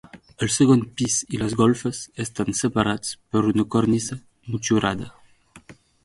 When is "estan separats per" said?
2.25-3.43